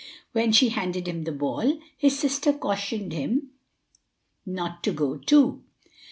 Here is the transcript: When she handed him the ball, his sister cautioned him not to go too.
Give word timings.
When 0.31 0.51
she 0.51 0.69
handed 0.69 1.07
him 1.07 1.25
the 1.25 1.31
ball, 1.31 1.79
his 1.95 2.17
sister 2.17 2.53
cautioned 2.53 3.13
him 3.13 3.51
not 4.47 4.81
to 4.85 4.91
go 4.91 5.17
too. 5.19 5.61